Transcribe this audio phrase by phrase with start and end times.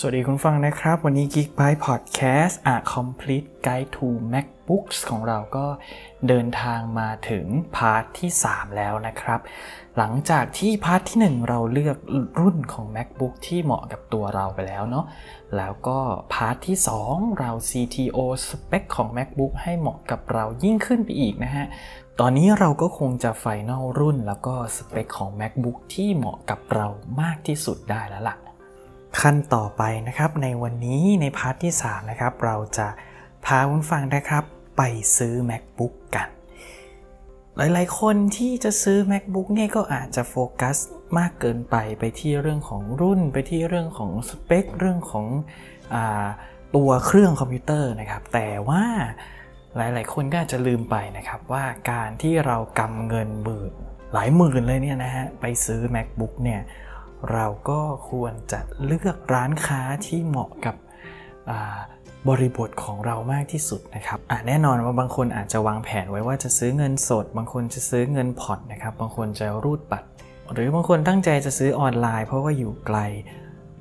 [0.00, 5.66] สวัสดีคุณฟังนะครับ วันนี้ Geek by Podcast A Complete Guide to MacBooks ของเราก็
[6.28, 7.46] เดินทางมาถึง
[7.76, 9.40] part ที่ 3 แล้วนะครับ
[9.96, 11.96] หลังจากที่ part ที่ 1 เราเลือก
[12.40, 15.06] รุ่นของ MacBook ที่เหมาะกับตัวเราไปแล้วเนาะ
[15.56, 15.98] แล้วก็
[16.32, 16.76] part ที่
[17.08, 18.18] 2 เรา CTO
[18.48, 21.66] spec ของ MacBook ให้เหมาะกับเรายิ่งขึ้นไปอีกนะฮะ
[22.20, 26.86] ตอนนี้เราก็คงจะ final รุ่นแล้วก็สเปคของ MacBook ที่เหมาะกับเรา
[27.20, 28.36] มากที่สุดได้แล้วล่ะ
[29.20, 32.88] ขั้นต่อไปนะครับ ในวันนี้ใน part ที่ 3 นะครับ เราจะ
[33.46, 34.44] พาคุณฟังนะครับ
[34.76, 34.82] ไป
[35.16, 36.28] ซื้อ MacBook กัน
[37.56, 40.76] หลายๆ คนที่จะซื้อ MacBook เนี่ยก็อาจจะโฟกัส
[41.18, 45.26] มากเกินไปไปที่เรื่องของรุ่น ไปที่เรื่องของสเปค เรื่องของ
[45.94, 45.96] อ
[46.76, 48.84] ตัวเครื่องคอมพิวเตอร์นะครับ แต่ว่า
[49.76, 53.72] หลาย ๆ คนก็อาจจะลืมไปนะครับว่าการที่เรากำเงินหมื่น
[54.12, 56.60] หลายหมื่นเลยเนี่ยนะฮะไปซื้อ MacBook เนี่ย
[57.32, 57.80] เราก็
[58.10, 60.74] ควรจะเลือกร้านค้าที่เหมาะกับ
[62.28, 70.08] บริบทของเรามากที่สุดนะครับแน่นอนว่าบางคนอาจจะวางแผนไว้ว่าจะซื้อเงินสด บางคนจะซื้อเงินผ่อนนะครับ บางคนจะรูดบัตร
[70.52, 72.98] หรือบางคนตั้งใจจะซื้อออนไลน์ เพราะว่าอยู่ไกล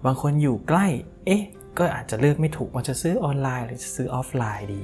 [0.05, 0.87] บางคนอยู่ใกล้
[1.25, 1.43] เอ๊ะ
[1.79, 4.81] ก็อาจจะเลือกไม่ถูกว่าจะซื้อออนไลน์หรือจะซื้อออฟไลน์ดี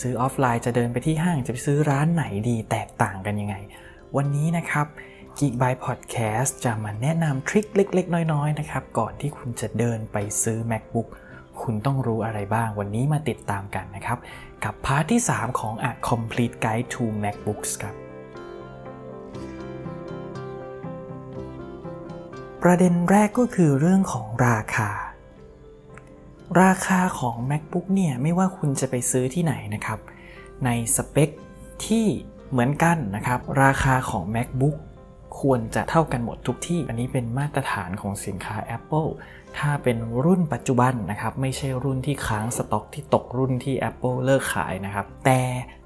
[0.00, 3.56] ซื้อออฟไลน์จะเดินไปที่ห้างจะไปซื้อร้านไหนดี แตกต่างกันยังไง
[4.16, 4.86] วันนี้นะครับ
[5.38, 11.08] Geek by Podcast จะมาแนะนำ trick เล็ก ๆ น้อย ๆ นะครับ ก่อนที่คุณจะเดินไปซื้อ MacBook
[11.62, 14.18] คุณต้องรู้อะไรบ้างวันนี้มาติดตามกันนะครับ
[14.64, 17.94] กับ part ที่ 3 ของ A Complete Guide to MacBooks ครับ
[22.62, 24.90] ประเด็นแรกก็คือเรื่องของราคา
[26.62, 29.98] ราคาของ MacBook เนี่ยไม่ว่าคุณจะไปซื้อที่ไหนนะครับ
[30.64, 31.30] ในสเปค
[31.86, 32.06] ที่
[32.50, 34.76] เหมือนกันนะครับ ราคาของ MacBook
[35.38, 39.10] ควรจะเท่ากันหมดทุกที่ อันนี้เป็นมาตรฐานของสินค้า Apple
[39.58, 45.40] ถ้าเป็นรุ่นปัจจุบันนะครับ ไม่ใช่รุ่นที่ค้างสต็อกที่ตกรุ่นที่ Apple เลิกขายนะครับ แต่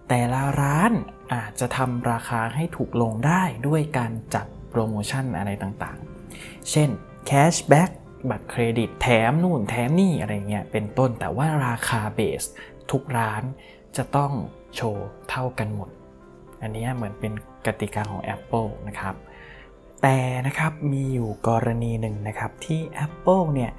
[0.08, 0.92] แต่ละร้าน
[1.34, 6.88] อาจจะทำราคาให้ถูกลงได้ด้วยการจัดโปรโมชั่นอะไรต่างๆ เช่น
[7.30, 7.90] Cashback
[8.30, 12.42] บัตรเครดิตแถมนู่นแถมนี่อะไรเงี้ยเป็นต้นแต่ว่าราคาเบส
[12.90, 13.42] ทุกร้าน
[13.96, 14.32] จะต้อง
[14.74, 15.90] โชว์เท่ากันหมด
[16.62, 17.32] อันนี้เหมือนเป็น
[17.66, 19.14] กติกาของ Apple นะครับ
[20.02, 23.72] แต่นะครับมีอยู่กรณีหนึ่งนะครับที่ Apple เนี่ย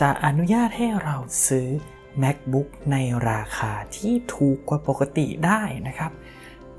[0.00, 1.16] จะอนุญาตให้เรา
[1.48, 1.68] ซื้อ
[2.22, 2.96] MacBook ใน
[3.30, 6.12] ราคาที่ถูกกว่าปกติได้นะครับ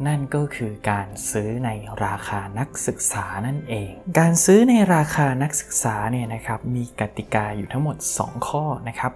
[0.08, 1.70] นั่นก็คือการซื้อใน
[2.06, 9.12] ราคานักศึกษานั่นเอง การซื้อในราคานักศึกษาเนี่ยนะครับมีกติกาอยู่ทั้งหมด 2 ข้อนะครับ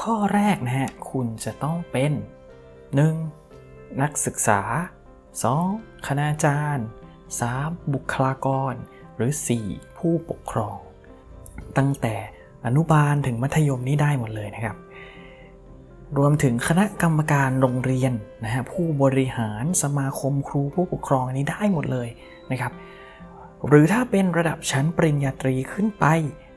[0.00, 2.12] ข้อแรกนะฮะคุณจะต้องเป็น
[3.26, 4.02] 1.
[4.02, 4.60] นักศึกษา
[5.34, 6.06] 2.
[6.06, 6.86] คณาจารย์
[7.42, 7.94] 3.
[7.94, 8.74] บุคลากร
[9.16, 9.32] หรือ
[9.64, 9.98] 4.
[9.98, 10.76] ผู้ปกครอง
[11.78, 12.14] ตั้งแต่
[12.66, 14.76] อนุบาลถึงมัธยมนี่ได้หมดเลยนะครับ
[16.18, 18.12] รวมถึงคณะกรรมการโรงเรียน
[18.44, 22.08] นะฮะผู้บริหารสมาคมครูผู้ปกครองอันนี้ได้หมดเลย
[22.52, 22.72] นะครับ
[23.68, 26.06] หรือถ้าเป็นระดับชั้นปริญญาตรีขึ้นไป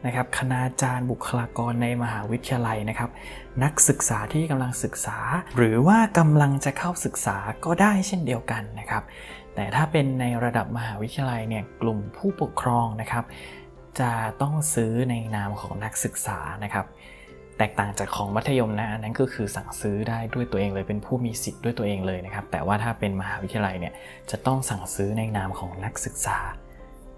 [0.05, 3.09] นะครับคณาจารย์บุคลากรในมหาวิทยาลัยนะครับ
[3.63, 5.17] นักศึกษาที่กำลังศึกษา
[5.57, 9.03] หรือว่ากำลังจะเข้าศึกษาก็ได้เช่นเดียวกันนะครับ
[9.57, 13.25] แต่ถ้าเป็นในระดับมหาวิทยาลัยเนี่ยกลุ่มผู้ปกครองนะครับ
[13.99, 16.85] จะต้องซื้อในนามของนักศึกษานะครับ
[17.57, 23.93] แตกต่างจากของมัธยมนะอันนั้นก็คือสั่งซื้อได้ด้วยตัวเองเลยเป็นผู้มีสิทธิ์ด้วยตัวเองเลยนะครับ แต่ว่าถ้าเป็นมหาวิทยาลัยเนี่ย
[24.31, 26.37] จะต้องสั่งซื้อในนามของนักศึกษา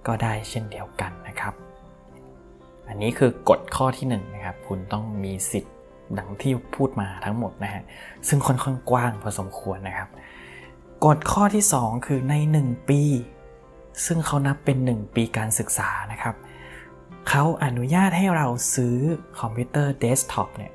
[0.08, 1.54] ก็ได้เช่นเดียวกันนะครับ
[2.88, 5.74] อันนี้คือกฎข้อที่1นนะครับคุณต้องมีสิทธิ์
[6.18, 7.84] ดังที่พูดมาทั้งหมดนะฮะ
[8.28, 10.10] ซึ่งค่อนข้างกว้างพอสมควรนะครับ
[11.06, 12.34] กฎข้อที่ 2 คือใน
[12.64, 13.02] 1 ปี
[14.06, 16.36] ซึ่งเขานับเป็น 1 ปีการศึกษานะครับ
[17.30, 18.98] เขาอนุญาตให้เราซื้อ
[19.40, 20.74] คอมพิวเตอร์เดสก์ท็อปเนี่ย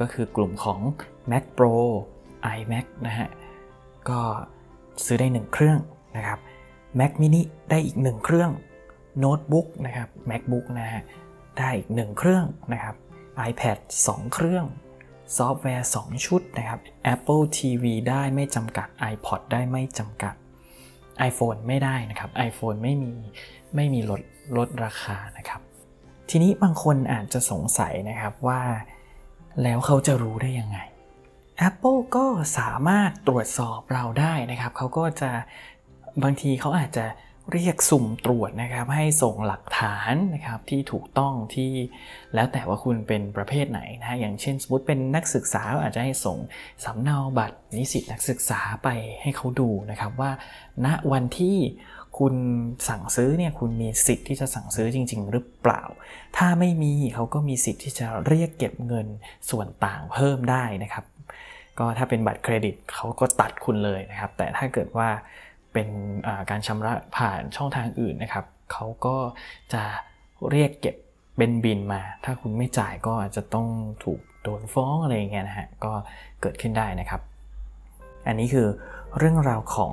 [0.00, 0.80] ก็คือกลุ่มของ
[1.30, 1.74] Mac Pro
[2.56, 3.28] iMac นะฮะ
[4.10, 4.20] ก็
[5.04, 5.78] ซื้อได้ 1 เครื่อง
[6.16, 6.38] นะครับ
[6.98, 8.50] Mac mini ได้อีก 1 เครื่อง
[9.18, 11.02] โน้ตบุ๊กนะครับ MacBook นะฮะ
[11.58, 12.94] ได้อีก 1 เครื่องนะครับ
[13.48, 14.64] iPad 2 เครื่อง
[15.36, 16.80] ซอฟต์แวร์ 2 ชุดนะครับ
[17.14, 20.34] Apple TV ได้ไม่จำกัด iPod ได้ไม่จำกัด
[21.28, 23.12] iPhone ไม่ได้นะครับ iPhone ไม่มี
[23.74, 24.22] ไม่มีลด
[24.56, 25.60] ลดราคานะครับ
[26.30, 28.62] ทีนี้บางคนอาจจะสงสัยนะครับว่า
[29.62, 30.78] แล้วเขาจะรู้ได้ยังไง
[31.68, 32.26] Apple ก็
[32.58, 35.30] สามารถตรวจสอบเราได้นะครับ เขาก็จะ
[36.22, 37.04] บางทีเขาอาจจะ
[37.52, 41.72] เรียกสุ่มตรวจนะครับให้ส่งหลักฐานนะครับที่ถูกต้องที่
[42.34, 46.38] แล้วแต่ว่าคุณเป็นประเภทไหนนะอย่างเช่นสมมติเป็นนักศึกษาอาจจะให้ส่ง
[46.84, 48.88] สำเนาบัตรนิสิตนักศึกษาไป
[49.22, 50.30] ให้เขาดูนะครับว่า
[50.84, 51.56] ณวันที่
[52.18, 52.34] คุณ
[52.88, 55.82] สั่งซื้อเนี่ยคุณมีสิทธิ์ที่จะสั่งซื้อจริง ๆ หรือเปล่า
[56.36, 59.06] ถ้าไม่มีเขาก็มีสิทธิ์ที่จะเรียกเก็บเงิน
[59.50, 61.04] ส่วนต่างเพิ่มได้นะครับ
[61.78, 65.08] ก็ถ้าเป็นบัตรเครดิตเขาก็ตัดคุณเลยนะครับ แต่ถ้าเกิดว่า
[65.76, 65.94] เป็น
[66.50, 69.16] การชำระผ่านช่องทางอื่นนะครับเขาก็
[69.72, 69.82] จะ
[70.50, 70.96] เรียกเก็บ
[71.36, 73.68] เป็นบินมา ถ้าคุณไม่จ่ายก็อาจจะต้อง
[74.04, 75.92] ถูกโดนฟ้องอะไรเงี้ยนะฮะก็
[76.40, 77.20] เกิดขึ้นได้นะครับ
[78.26, 78.68] อันนี้คือ
[79.18, 79.92] เรื่องราวของ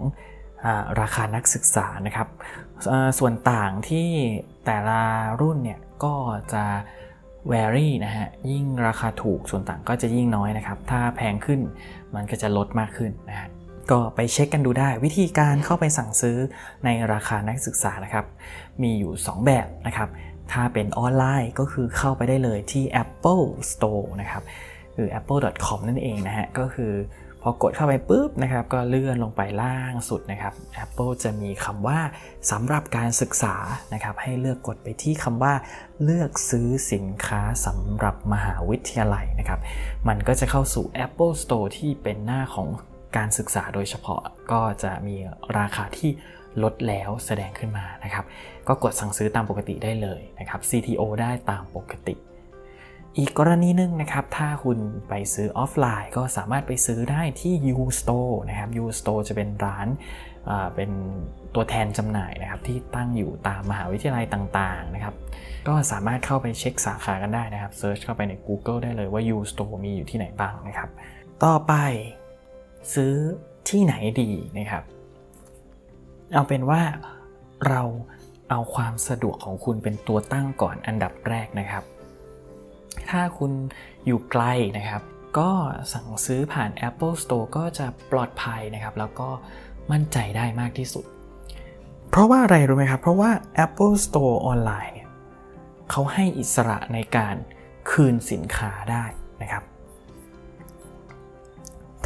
[1.01, 2.27] ราคานักศึกษานะครับ
[3.19, 4.09] ส่วนต่างที่
[4.65, 4.99] แต่ละ
[5.41, 6.13] รุ่นเนี่ยก็
[6.53, 6.63] จะ
[7.51, 11.59] vary นะฮะ ยิ่งราคาถูกส่วนต่างก็จะยิ่งน้อยนะครับ ถ้าแพงขึ้น
[12.15, 13.49] มันก็จะลดมากขึ้นนะฮะ
[13.91, 16.37] ก็ไปเช็คกันดูได้ วิธีการเข้าไปสั่งซื้อ
[16.85, 18.25] ในราคานักศึกษานะครับ
[18.81, 20.09] มีอยู่ 2 แบบนะครับ
[20.51, 24.43] ถ้าเป็นออนไลน์ก็คือเข้าไปได้เลยที่ Apple Store นะครับ
[24.95, 26.93] คือ apple.com นั่นเองนะฮะ ก็คือ
[27.41, 30.53] พอกดเข้าไปปุ๊บนะครับ ก็เลื่อนลงไปล่างสุดนะครับ
[30.83, 31.99] Apple จะมีคำว่า
[32.51, 33.55] สำหรับการศึกษา
[33.93, 35.53] นะครับ ให้เลือกกดไปที่คำว่า
[36.03, 39.59] เลือกซื้อสินค้าสำหรับมหาวิทยาลัยนะครับ
[40.07, 42.69] มันก็จะเข้าสู่ Apple Store ที่เป็นหน้าของ
[43.17, 44.21] การศึกษาโดยเฉพาะ
[44.51, 45.15] ก็จะมี
[45.57, 46.11] ราคาที่
[46.63, 48.25] ลดแล้วแสดงขึ้นมานะครับ
[48.67, 52.15] ก็กดสั่งซื้อตามปกติได้เลยนะครับ CTO ได้ตามปกติ
[53.17, 54.77] อีกกรณีหนึ่งนะครับ ถ้าคุณ
[55.09, 59.87] ไปซื้อออฟไลน์ ก็สามารถไปซื้อได้ที่ U Store นะครับ U Store จะเป็นร้าน
[60.75, 60.91] เป็น
[61.55, 65.15] ตัวแทนจำหน่ายนะครับที่ตั้งอยู่ตามมหาวิทยาลัยต่างๆนะครับ
[65.67, 70.89] ก็สามารถเข้าไปเช็คสาขากันได้นะครับเซิร์ชเข้าไปใน Google ได้เลยว่า U Store มีอยู่ที่ไหนบ้างนะครับ
[71.43, 71.73] ต่อไป
[72.93, 73.13] ซื้อ
[73.69, 74.83] ที่ไหนดีนะครับ
[76.33, 76.81] เอาเป็นว่า
[77.69, 77.83] เรา
[78.49, 81.83] เอาความสะดวกของคุณเป็นตัวตั้งก่อนอันดับแรกนะครับ
[83.09, 83.51] ถ้าคุณ
[84.05, 84.43] อยู่ไกล
[84.77, 85.01] นะครับ
[85.39, 85.51] ก็
[85.93, 89.29] สั่งซื้อผ่าน Apple Store ก็จะปลอดภัยนะครับ แล้วก็
[89.91, 91.05] มั่นใจได้มากที่สุด
[92.09, 93.31] เพราะว่าอะไรรู้ไหมครับ เพราะว่า
[93.65, 95.09] Apple Store ออนไลน์เนี่ย
[95.91, 97.35] เขาให้อิสระในการ
[97.91, 99.05] คืนสินค้าได้
[99.41, 99.63] นะครับ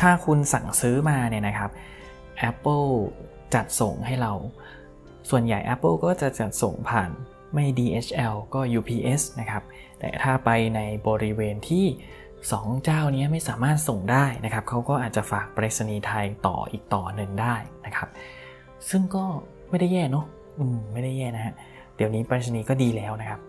[0.02, 1.72] ถ้าคุณสั่งซื้อมาเนี่ยนะครับ
[2.50, 2.90] Apple
[3.54, 4.34] จัดส่งให้เรา
[5.30, 7.12] ส่วนใหญ่ Apple ก็จะจัดส่งผ่าน
[7.54, 9.64] ไม่ DHL ก็ UPS นะครับ
[10.00, 11.86] แต่ถ้าไปในบริเวณที่
[12.36, 17.56] 2 เจ้านี้ไม่สามารถส่งได้นะครับ เขาก็อาจจะฝากไปรษณีย์ไทยต่ออีกต่อหนึ่งได้
[17.86, 18.10] นะครับ
[18.90, 19.26] ซึ่งก็
[19.70, 20.26] ไม่ได้แย่เนาะ
[20.60, 21.54] อืม ไม่ได้แย่นะฮะ
[21.96, 23.42] เดี๋ยวนี้ไปรษณีย์ก็ดีแล้วนะครับ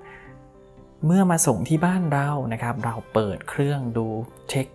[1.06, 4.06] เมื่อมาส่งที่บ้านเรานะครับ เราเปิดเครื่องดู
[4.48, 4.66] เช็ค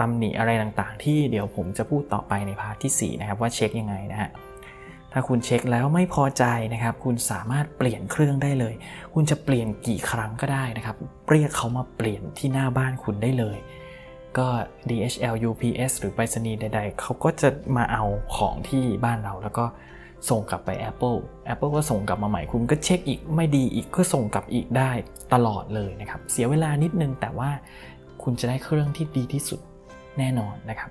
[0.00, 4.30] ตำหนิอะไรต่างๆ ที่เดี๋ยวผมจะพูดต่อไปใน part ที่ 4 นะครับว่าเช็คยังไงนะฮะ
[5.12, 6.44] ถ้าคุณเช็คแล้วไม่พอใจ
[6.74, 8.74] นะครับ คุณสามารถเปลี่ยนเครื่องได้เลย
[9.14, 10.96] คุณจะเปลี่ยนกี่ครั้งก็ได้นะครับ
[11.30, 13.58] เรียกเขามาเปลี่ยนที่หน้าบ้านคุณได้เลย
[14.38, 14.46] ก็
[14.88, 18.04] DHL UPS หรือไปรษณีย์ใด ๆ เขาก็จะมาเอา
[18.36, 19.66] ของที่บ้านเราแล้วก็
[20.30, 21.18] ส่งกลับไป Apple
[21.52, 24.90] Apple ก็ส่งกลับมาใหม่คุณก็เช็คอีกไม่ดีอีกก็ส่งกลับอีกได้
[25.32, 27.50] ตลอดเลยนะครับ เสียเวลานิดนึงแต่ว่า
[28.30, 29.60] คุณจะได้เครื่องที่ดีที่สุด
[30.18, 30.90] แน่นอนนะครับ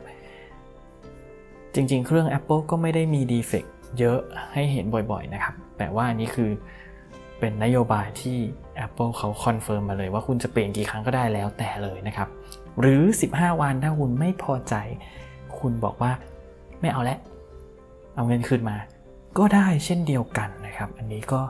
[1.74, 3.66] จริงๆ เครื่อง Apple ก็ไม่ได้มี defect
[4.00, 4.20] เยอะ
[4.54, 6.50] ให้เห็นบ่อยๆนะครับ แต่ว่านี่คือ
[7.40, 8.38] เป็นนโยบายที่
[8.86, 12.28] Apple เขา confirm มาเลยว่าคุณจะเปลี่ยนกี่ครั้งก็ได้แล้วแต่เลยนะครับ
[12.80, 13.02] หรือ
[13.34, 14.76] 15 วันถ้าคุณไม่พอใจ
[15.60, 16.12] คุณบอกว่า
[16.82, 17.20] ไม่เอาแล้ว
[18.16, 18.78] เอาเงินคืนมา
[19.38, 21.42] ก็ได้เช่นเดียวกันนะครับ อันนี้ก็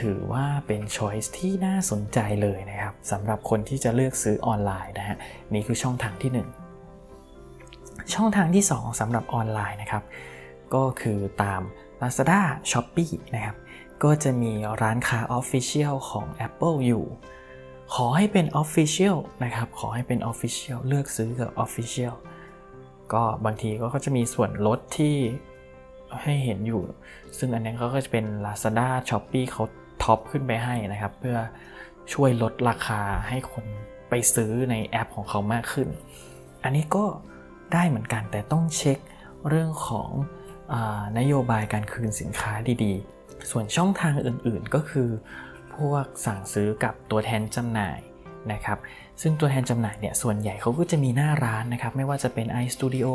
[0.00, 5.16] ถือว่าเป็นช้อยส์ที่น่าสนใจเลยนะครับสำหรับคนที่จะเลือกซื้อออนไลน์นะฮะ
[5.54, 10.04] นี่คือช่องทางที่ 1 ช่องทางที่ 2สำหรับออนไลน์นะครับ
[10.74, 11.62] ก็คือตาม
[12.00, 13.56] Lazada Shopee นะครับ
[14.04, 14.52] ก็จะมี
[14.82, 17.04] ร้านค้า Official ของ Apple อยู่
[17.94, 22.14] ขอให้เป็น Official นะครับ ขอให้เป็น Official เลือกซื้อกับ Official
[23.12, 25.16] ก็บางทีก็จะมีส่วนลดที่
[26.22, 26.82] ให้เห็นอยู่
[27.38, 29.64] ซึ่งอันนี้ก็จะเป็น Lazada Shopee เขา
[30.02, 31.36] ท็อปขึ้นไปให้นะครับ เพื่อ
[32.12, 33.64] ช่วยลดราคาให้คน
[34.10, 35.88] ไปซื้อในแอปของเขามากขึ้น
[36.64, 37.04] อันนี้ก็
[37.72, 38.98] ได้เหมือนกันแต่ต้องเช็ค
[39.48, 40.10] เรื่องของ
[41.18, 42.52] นโยบายการคืนสินค้า
[42.84, 45.08] ดีๆ ส่วนช่องทางอื่นๆก็คือ
[45.74, 47.98] พวกสั่งซื้อกับตัวแทนจำหน่าย
[48.52, 48.78] นะครับ
[49.22, 53.08] ซึ่งตัวแทนจำหน่ายเนี่ยส่วนใหญ่เขาก็จะมีหน้าร้านนะครับ ไม่ว่าจะเป็น iStudio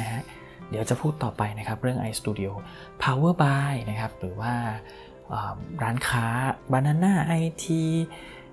[0.00, 0.22] นะฮะ
[0.70, 2.50] เดี๋ยวจะพูดต่อไปนะครับเรื่อง iStudio
[3.02, 4.54] Power Buy นะครับหรือว่า
[5.82, 6.26] ร้านค้า
[6.72, 7.66] Banana IT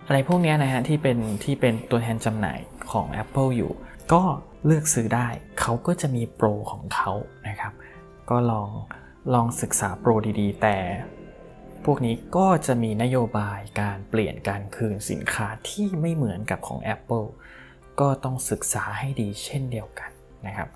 [0.05, 2.59] อะไรพวกนี้นะฮะที่เป็นที่เป็นตัวแทนจำหน่าย
[2.91, 3.71] ของ Apple อยู่
[4.13, 4.21] ก็
[4.65, 5.27] เลือกซื้อได้
[5.59, 7.11] เขาก็จะมีโปรของเขา
[7.47, 7.73] นะครับ
[8.29, 8.69] ก็ลอง
[9.33, 10.77] ลองศึกษาโปรดีๆ แต่
[11.85, 17.27] พวกนี้ก็จะมีนโยบายการเปลี่ยนการคืนสินค้าที่ไม่เหมือนกับของ Apple
[17.99, 20.11] ก็ต้องศึกษาให้ดีเช่นเดียวกัน
[20.47, 20.69] นะครับ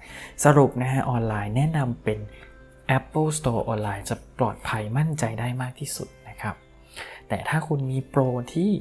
[0.44, 2.20] สรุปนะฮะออนไลน์แนะนำเป็น
[2.98, 6.56] Apple Store ออนไลน์จะปลอดภัยมั่นใจได้มากที่สุดนะครับ
[7.28, 8.22] แต่ถ้าคุณมีโปร
[8.54, 8.72] ที่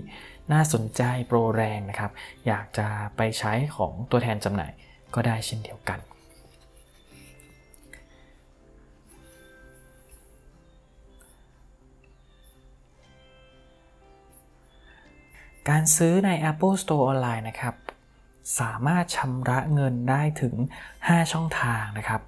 [0.53, 2.11] น่าสนใจโปรแรงนะครับ
[2.47, 2.87] อยากจะ
[3.17, 4.73] ไปใช้ของตัวแทนจำหน่าย
[5.15, 6.00] ก็ได้เช่นเดียวกัน
[15.69, 17.75] การซื้อใน Apple Store ออนไลน์นะครับ
[18.61, 20.55] สามารถชำระเงินได้ถึง
[20.93, 22.23] 5 ช่องทางนะครับ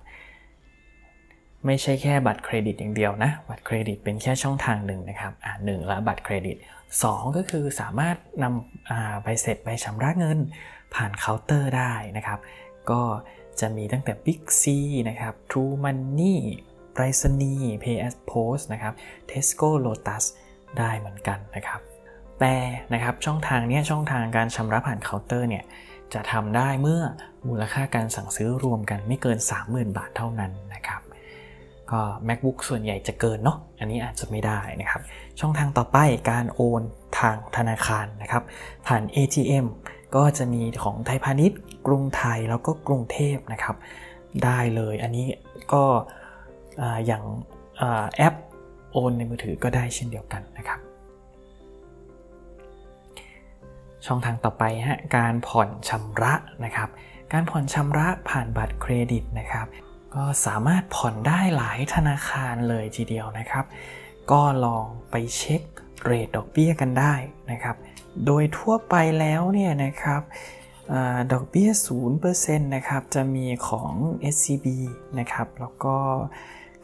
[1.66, 6.56] ไม่ใช่แค่บัตรเครดิตอย่างเดียวนะ บัตรเครดิตเป็นแค่ช่องทางหนึ่งนะครับ อ่าหนึ่งละบัตรเครดิต
[6.96, 10.38] 2 ก็คือสามารถนำใบเสร็จใบชำระเงิน
[10.94, 12.38] ผ่านเคาน์เตอร์ได้นะครับ
[12.90, 13.02] ก็
[13.60, 14.64] จะมีตั้งแต่ Big C
[15.08, 16.36] นะครับ True Money
[16.92, 18.94] ไปรษณีย์ Pay as Post นะครับ
[19.30, 20.24] Tesco Lotus
[20.78, 21.80] ได้เหมือนกันนะครับ
[22.40, 22.54] แต่
[22.92, 25.64] นะครับช่องทางนี้ช่องทางการชำระผ่านเคาน์เตอร์เนี่ย
[26.14, 27.02] จะทำได้เมื่อ
[27.48, 31.00] มูลค่าการสั่งซื้อรวมกันไม่เกิน 30,000 บาทเท่านั้นนะครับ
[31.90, 35.02] ก็ macbook ส่วนใหญ่จะเกินเนาะอันนี้อาจจะไม่ได้นะครับ
[35.40, 35.98] ช่องทางต่อไป
[36.30, 36.82] การโอน
[37.18, 38.42] ทางธนาคารนะครับ
[38.86, 39.66] ผ่าน ATM
[40.16, 43.76] ก็จะมีของไทยพาณิชย์ กรุงไทยแล้วก็กรุงเทพนะครับ
[44.44, 45.26] ได้เลยอันนี้
[45.72, 45.84] ก็
[47.06, 47.22] อย่าง
[48.16, 48.34] แอป
[48.92, 50.80] โอนในมือถือก็ได้เช่นเดียวกันนะครับ
[54.06, 56.88] ช่องทางต่อไปฮะการผ่อนชำระนะครับ
[57.32, 59.66] การผ่อนชำระผ่านบัตรเครดิตนะครับ
[60.14, 63.64] ก็สามารถผ่อนได้หลายธนาคารเลยทีเดียวนะครับ
[64.30, 65.62] ก็ลองไปเช็ค
[66.02, 67.14] เรทดอกเบี้ยกันได้
[67.50, 67.76] นะครับ
[68.26, 70.22] โดยทั่วไปแล้วเนี่ยนะครับ
[70.92, 70.94] อ
[71.32, 71.70] ดอกเบี้ย
[72.18, 73.92] 0%นะครับ จะมีของ
[74.34, 74.66] SCB
[75.18, 75.96] นะครับ แล้วก็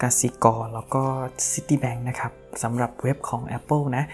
[0.03, 1.05] กสิกร แล้วก็
[1.51, 4.05] Citibank นะครับสำหรับเว็บของ Apple นะ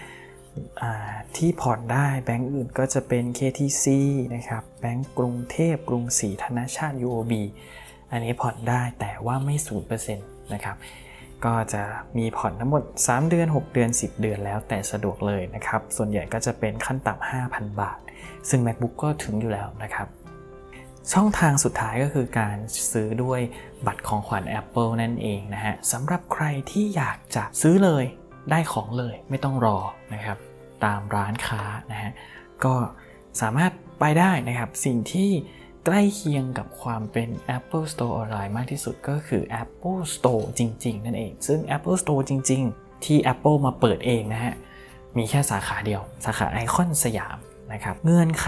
[1.37, 3.85] ที่ผ่อนได้แบงก์อื่นก็จะเป็น KTC
[4.35, 7.33] นะครับ แบงก์กรุงเทพ กรุงศรีธนชาติ UOB
[8.13, 9.55] อันนี้ผ่อนได้แต่ว่าไม่
[10.03, 10.75] 0%นะครับ
[11.45, 11.83] ก็จะ
[12.17, 17.99] มีผ่อนทั้งหมด 3 เดือน 6 เดือน 10 เดือนแล้วแต่สะดวกเลยนะครับ ส่วนใหญ่ก็จะเป็นขั้นต่ำ5,000 บาท
[18.49, 20.07] ซึ่ง MacBook ก็ถึงอยู่แล้วนะครับ
[21.13, 22.57] ช่องทางสุดท้ายก็คือการ
[22.91, 23.39] ซื้อด้วย
[23.85, 28.03] บัตรของขวัญ Apple นั่นเองนะฮะสำหรับใครที่อยากจะซื้อเลย
[28.51, 29.77] ได้ของเลยไม่ต้องรอ
[30.13, 30.37] นะครับ
[30.85, 32.11] ตามร้านค้านะฮะ
[32.65, 32.75] ก็
[33.41, 35.29] สามารถไปได้นะครับ สิ่งที่
[35.85, 43.17] ใกล้เคียงกับความเป็น Apple Store ออนไลน์มากที่สุดก็คือ Apple Store จริง ๆ นั่นเอง ซึ่ง Apple Store จริง ๆ ที่
[43.33, 44.53] Apple มาเปิดเองนะฮะ
[45.17, 47.37] มีแค่สาขาเดียว สาขาไอคอนสยาม
[47.73, 48.47] นะครับเงื่อนไข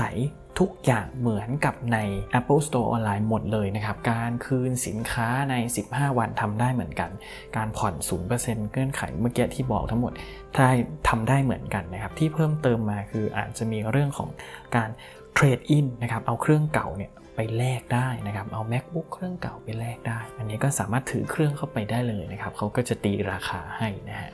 [0.59, 1.97] ทุกอย่างเหมือนกับใน
[2.39, 5.55] Apple Store ออนไลน์หมดเลยนะครับ การคืนสินค้าใน
[5.87, 7.11] 15 วันทำได้เหมือนกัน
[7.57, 7.93] การผ่อน
[8.33, 10.13] 0%เงื่อนไขเมื่อกี้ที่บอกทั้งหมด
[10.55, 10.69] ได้
[11.07, 14.29] ทำได้เหมือนกันนะครับ ที่เพิ่มเติมมาคืออาจจะมีเรื่องของ
[14.75, 14.89] การ
[15.33, 24.31] เทรดอินนะครับ เอาเครื่องเก่าเนี่ย ไปแลกได้นะครับ เอา macbook เครื่องเก่าไปแลกได้ อันนี้ก็สามารถถือเครื่องเข้าไปได้เลยนะครับเขาก็จะตีราคาให้นะฮะ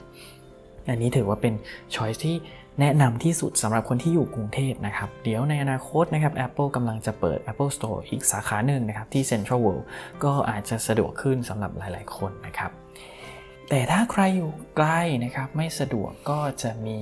[0.89, 1.53] อันนี้ถือว่าเป็น
[1.95, 2.35] ช้อยที่
[2.79, 9.85] แนะนำที่สุดสำหรับคนที่อยู่กรุงเทพนะครับ เดี๋ยวในอนาคตนะครับ Apple กำลังจะเปิด Apple Store อีกสาขาหนึ่งนะครับที่ Central World
[10.23, 12.71] ก็อาจจะสะดวกขึ้นสำหรับหลาย ๆ คนนะครับ
[13.69, 16.97] แต่ถ้าใครอยู่ใกล้นะครับไม่สะดวกก็จะมี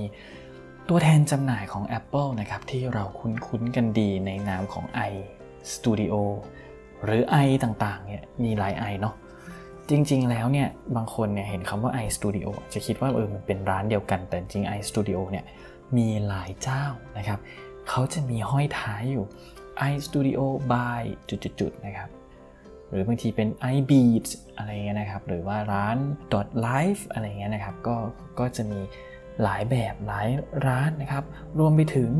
[0.88, 5.14] ตัวแทนจำหน่ายของ Apple นะครับที่เราคุ้นๆกันดีในนามของ i
[5.74, 6.14] Studio
[7.04, 9.14] หรือ i ต่างๆเนี่ยมีหลาย i เนาะ
[9.90, 15.44] จริง ๆ แล้วเนี่ยบางคนเนี่ยเห็นคำว่า i Studio จะคิดว่าเออมันเป็นร้านเดียวกัน แต่จริง i Studio เนี่ย
[15.96, 16.84] มีหลายเจ้า
[17.18, 17.38] นะครับ
[17.88, 19.24] เขาจะมีห้อยท้ายอยู่
[19.90, 20.40] i Studio
[20.72, 22.10] by จุดๆนะครับ
[22.88, 24.26] หรือบางทีเป็น i Beat
[24.56, 25.96] อะไรเงี้ยนะครับ หรือว่าร้าน
[26.66, 27.96] .live อะไรเงี้ยนะครับ ก็
[28.38, 28.80] ก็จะมี
[29.42, 30.28] หลายแบบหลาย
[30.66, 31.24] ร้านนะครับ
[31.58, 32.10] รวมไปถึง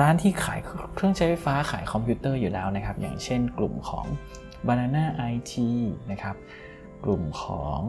[0.00, 0.60] ร้านที่ขาย
[0.94, 4.06] เครื่องใช้ไฟฟ้าขายคอมพิวเตอร์อยู่แล้วนะครับ อย่างเช่นกลุ่มของ
[4.66, 5.54] Banana IT
[6.10, 6.36] นะครับ
[7.04, 7.80] กลุ่มของ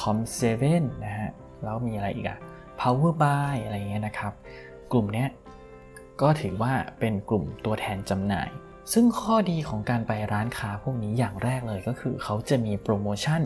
[0.00, 0.64] Com7
[1.04, 1.30] นะฮะ
[1.62, 2.38] แล้วมีอะไรอีกอะ
[2.80, 4.32] Power Buy อะไรเงี้ยนะครับ
[4.92, 5.26] กลุ่มนี้
[6.20, 8.48] ก็ถือว่าเป็นกลุ่มตัวแทนจำหน่าย
[8.92, 13.40] ซึ่งข้อดีของการไปร้านค้าพวกนี้อย่างแรกเลยก็คือเขาจะมีโปรโมชั่น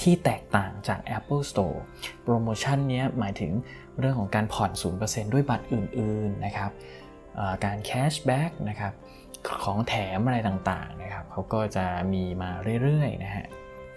[0.00, 1.78] ที่แตกต่างจาก Apple Store
[2.24, 3.52] โปรโมชั่นนี้หมายถึง
[3.98, 4.70] เรื่องของการผ่อน
[5.02, 6.70] 0%ด้วยบัตรอื่นๆนะครับ
[7.64, 8.92] การแคชแบ็กนะครับ
[9.64, 12.50] ของแถมอะไรต่างๆนะครับเขาก็จะมีมา
[12.82, 13.46] เรื่อยๆนะฮะ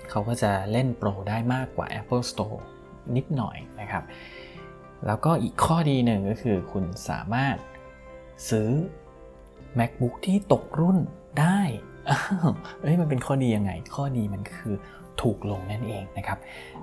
[0.09, 2.59] เขาก็จะเล่นโปรได้มากกว่า Apple Store
[3.15, 4.03] นิดหน่อยนะครับ
[5.07, 7.55] แล้วก็อีกข้อดีหนึ่งก็คือคุณสามารถ
[8.49, 8.69] ซื้อ
[9.79, 10.97] MacBook ที่ตกรุ่น
[11.39, 11.61] ได้
[12.81, 14.73] เอ้ยมันเป็นข้อดียังไง ข้อดีมันคือ
[15.21, 16.39] ถูกลงนั่นเองนะครับ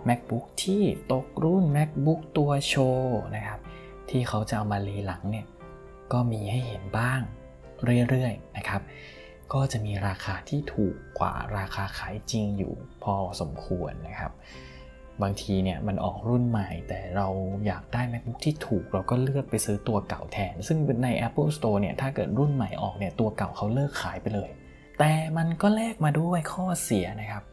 [0.09, 0.83] MacBook ที่
[1.13, 3.61] ตกรุ่น MacBook ตัวโชว์นะครับ
[4.11, 5.47] ที่เขาจะเอามารีหลังเนี่ย
[6.13, 7.21] ก็มีให้เห็นบ้าง
[8.09, 8.83] เรื่อยๆนะครับ
[9.53, 14.33] ก็จะมีราคาที่ถูกกว่าราคาขายจริงอยู่พอสมควรนะครับ
[15.23, 17.29] บางทีเนี่ยมันออกรุ่นใหม่ แต่เรา
[17.67, 24.49] อยากได้ macbook ที่ถูกเราก็เลือกไปซื้อตัวเก่าแทน ซึ่งใน Apple Store เนี่ยถ้าเกิดรุ่นใหม่ออกเนี่ยตัวเก่าเขาเลิกขายไปเลย
[24.99, 27.45] แต่มันก็แลกมาด้วยข้อเสียนะครับ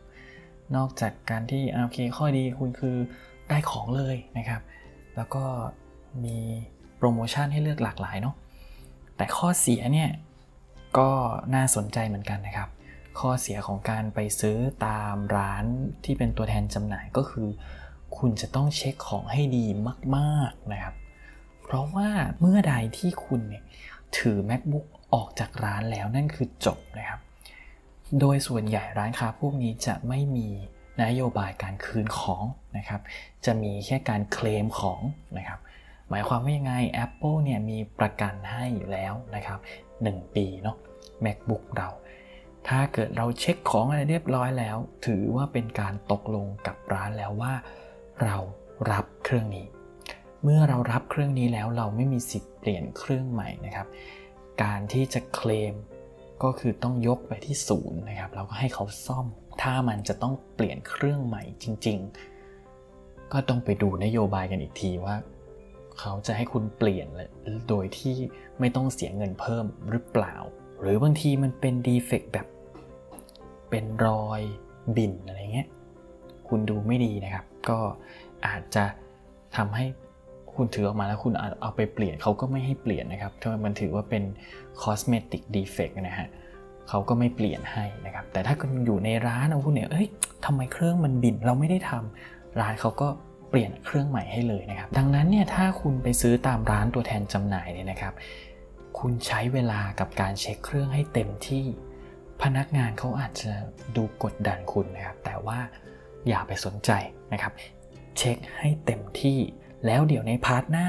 [0.76, 2.96] นอกจากการที่โอเคข้อดีคุณคือ
[3.50, 4.62] ได้ของเลยนะครับ
[5.16, 5.44] แล้วก็
[6.24, 6.38] มี
[6.98, 8.36] โปรโมชั่นให้เลือกหลากหลายเนาะ
[9.18, 10.10] แต่ข้อเสียเนี่ย
[10.98, 11.10] ก็
[11.56, 12.70] น่าสนใจเหมือนกันนะครับ
[13.20, 14.58] ข้อเสียของการไปซื้อ
[14.88, 15.66] ตามร้าน
[16.04, 17.48] ที่เป็นตัวแทนจำหน่ายก็คือ
[18.18, 19.66] คุณจะต้องเช็คของให้ดี
[20.16, 20.96] มากๆนะครับ
[21.64, 22.10] เพราะว่า
[22.40, 23.64] เมื่อใดที่คุณเนี่ย
[24.18, 27.20] ถือ macbook ออกจากร้านแล้วนั่นคือจบนะครับ
[28.20, 30.48] โดยส่วนใหญ่ร้านค้าพวกนี้จะไม่มี
[31.04, 32.44] นโยบายการคืนของ
[32.78, 33.02] นะครับ
[33.46, 35.02] จะมีแค่การเคลมของ
[35.38, 35.60] นะครับ
[36.10, 36.74] หมายความว่ายังไง
[37.06, 39.60] Apple เนี่ยมีประกันให้อยู่แล้วนะครับ
[39.98, 40.78] 1 ปีเนาะ
[41.26, 41.90] MacBook เรา
[42.68, 47.54] ถ้าเกิดเราเช็คของอะไรเรียบร้อยแล้ว ถือว่าเป็นการตกลงกับร้านแล้วว่า
[48.24, 48.38] เรา
[48.92, 49.66] รับเครื่องนี้
[50.44, 53.88] เมื่อเรารับเครื่องนี้แล้วเราไม่มีสิทธิ์เปลี่ยนเครื่องใหม่นะครับ
[54.64, 55.74] การที่จะเคลม
[56.44, 59.26] ก็คือต้องยกไปที่ศูนย์นะครับเราก็ให้เขาซ่อม
[59.62, 61.98] ถ้ามันจะต้องเปลี่ยนเครื่องใหม่จริง
[62.66, 65.16] ๆ ก็ต้องไปดูนโยบายกันอีกทีว่า
[66.00, 67.08] เขาจะให้คุณเปลี่ยน
[67.70, 68.16] โดยที่
[68.60, 70.36] ไม่ต้องเสียเงินเพิ่มหรือเปล่า
[70.82, 72.48] หรือบางทีมันเป็นดีเฟกแบบ
[73.70, 74.42] เป็นรอย
[74.96, 75.68] บินอะไรเงี้ย
[76.48, 77.80] คุณดูไม่ดีนะครับ ก็
[78.48, 78.86] อาจจะ
[79.58, 79.86] ทำให้
[80.56, 84.24] คุณถือออกมาแล้วคุณเอาไปเปลี่ยนเขาก็ไม่ให้เปลี่ยนนะครับถ้ามันถือว่าเป็น
[84.82, 86.28] cosmetic defect นะฮะ
[86.90, 90.08] เขาก็ไม่เปลี่ยนให้นะครับ แต่ถ้าคุณอยู่ในร้านเอาคุณเนี่ยเอ้ย
[90.46, 93.08] ทำไมเครื่องมันบิ่นเราไม่ได้ทำร้านเขาก็
[93.50, 98.14] เปลี่ยนเครื่องใหม่ให้เลยนะครับ ดังนั้นเนี่ยถ้าคุณไปซื้อตามร้านตัวแทนจำหน่ายเนี่ยนะครับ
[99.00, 101.66] คุณใช้เวลากับการเช็คเครื่องให้เต็มที่
[102.42, 103.52] พนักงานเขาอาจจะ
[103.96, 105.60] ดูกดดันคุณนะครับ แต่ว่า
[106.28, 106.92] อย่าไปสนใจ
[107.34, 107.54] นะครับ
[108.18, 109.40] เช็คให้เต็มที่
[109.86, 110.88] แล้วเดี๋ยวใน part หน้า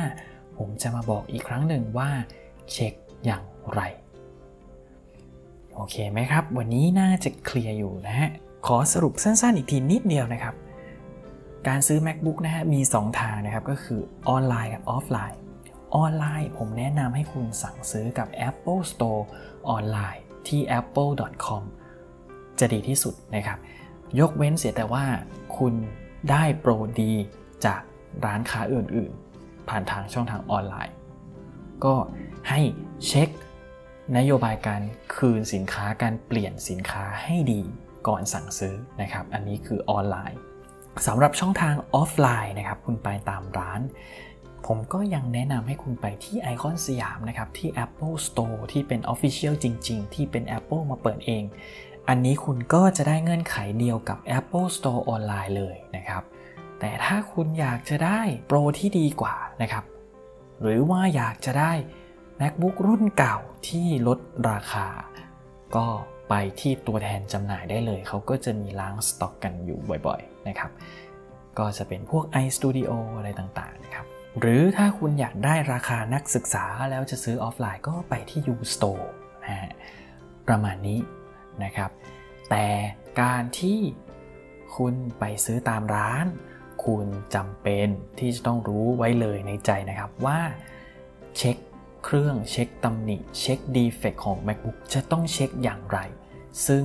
[0.59, 2.11] ผมจะมาบอกอีกครั้งหนึ่งว่า
[2.73, 3.81] เช็คอย่างไร
[5.75, 8.31] โอเคไหมครับ วันนี้น่าจะเคลียร์อยู่นะฮะ
[8.67, 10.55] ขอสรุปสั้นๆ อีกทีนิดเดียวนะครับ
[11.69, 15.41] การซื้อ macbook นะฮะมี 2 ทางนะครับ ก็คือออนไลน์กับออฟไลน์
[15.97, 19.23] ออนไลน์ ผมแนะนำให้คุณสั่งซื้อกับ Apple Store
[19.69, 21.63] ออนไลน์ที่ apple.com
[22.59, 23.59] จะดีที่สุดนะครับ
[24.21, 25.05] ยกเว้นเสียแต่ว่า
[25.59, 25.75] คุณ
[26.31, 27.13] ได้โปรดี
[27.67, 27.81] จาก
[28.25, 30.95] ร้านค้าอื่นๆ ผ่านทางช่องทางออนไลน์
[31.85, 31.95] ก็
[32.49, 32.61] ให้
[33.07, 33.29] เช็ค
[34.17, 34.81] นโยบายการ
[35.17, 37.63] คืนสินค้าการเปลี่ยนสินค้าให้ดี
[38.09, 40.39] ก่อนสั่งซื้อนะครับ อันนี้คือออนไลน์
[41.07, 43.81] สำหรับช่องทางออฟไลน์นะครับ คุณไปตามร้าน
[44.73, 51.45] ผมก็ยังแนะนำให้คุณไปที่ไอคอนสยามนะครับ ที่ Apple Store ที่เป็น Official จริง ๆ ที่เป็น Apple มาเปิดเอง
[52.09, 56.23] อันนี้คุณก็จะได้เงื่อนไขเดียวกับ Apple Store ออนไลน์เลยนะครับ
[56.81, 59.85] แต่ถ้าคุณอยากจะได้โปรที่ดีกว่านะครับ
[60.63, 61.73] หรือว่าอยากจะได้
[62.41, 63.37] MacBook รุ่นเก่า
[63.69, 64.19] ที่ลด
[64.51, 64.87] ราคา
[65.77, 65.87] ก็
[66.29, 70.71] ไปที่ตัวแทนจำหน่ายได้เลย เขาก็จะมีล้างสต็อกกันอยู่บ่อยๆนะครับ
[71.59, 74.07] ก็จะเป็นพวก iStudio อะไรต่างๆนะครับ
[74.39, 79.07] หรือถ้าคุณอยากได้ราคานักศึกษาแล้วจะซื้อออฟไลน์ก็ไปที่ U-Store
[79.45, 79.71] นะฮะ
[80.49, 81.01] ประมาณนี้
[81.65, 81.91] นะครับ
[82.51, 82.67] แต่
[83.21, 83.79] การที่
[84.77, 86.27] คุณไปซื้อตามร้าน
[86.85, 87.89] คุณจำเป็น
[88.19, 90.41] ที่จะต้องรู้ไว้เลยในใจนะครับว่า
[91.37, 91.57] เช็ค
[92.05, 95.99] เครื่องเช็คตำหนิ เช็ค defect ของ MacBook จะต้องเช็คอย่างไร
[96.67, 96.85] ซึ่ง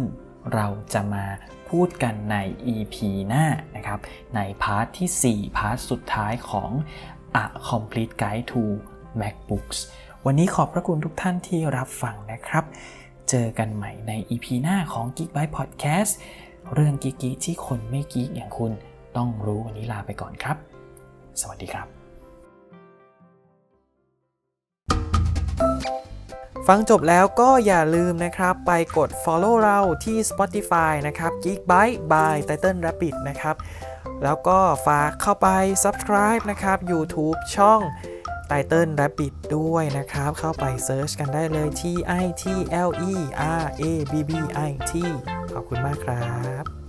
[0.53, 1.25] เราจะมา
[1.69, 2.37] พูดกันใน
[2.73, 2.95] EP
[3.27, 3.99] หน้านะครับ
[4.35, 6.71] ใน part ที่ 4 part สุดท้ายของ
[7.41, 8.61] A Complete Guide to
[9.21, 9.79] MacBooks
[10.25, 12.63] วันนี้ขอบพระคุณทุกท่านที่รับฟังนะครับ
[13.29, 16.11] เจอกันใหม่ใน EP หน้าของ Geekbyte Podcast
[16.73, 18.71] เรื่องกิ๊กที่คนไม่กิ๊กอย่างคุณ
[19.17, 20.57] ต้องรู้วันนี้ลาไปก่อนครับ
[21.41, 21.87] สวัสดีครับ
[26.67, 33.55] ฟังจบแล้วก็อย่าลืมนะครับ ไปกด follow เราที่ Spotify นะครับ Geekbyte by Title Rabbit นะครับ
[34.23, 35.47] แล้วก็ฝากเข้าไป
[35.83, 37.81] subscribe นะครับ YouTube ช่อง
[38.49, 41.83] Title Rabbit ด้วยนะครับ เข้าไป search กันได้เลย T
[42.23, 42.43] I T
[42.87, 43.13] L E
[43.61, 44.31] R A B B
[44.69, 44.91] I T
[45.53, 46.25] ขอบคุณมากครั
[46.63, 46.84] บ